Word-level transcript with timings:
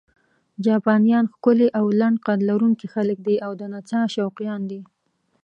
جاپانیان 0.65 1.25
ښکلي 1.33 1.67
او 1.79 1.85
لنډ 1.99 2.17
قد 2.25 2.39
لرونکي 2.49 2.87
خلک 2.93 3.17
دي 3.27 3.35
او 3.45 3.51
د 3.59 3.61
نڅا 3.73 4.01
شوقیان 4.15 4.61
دي. 4.71 4.81